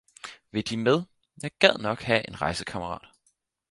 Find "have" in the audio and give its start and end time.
2.01-2.27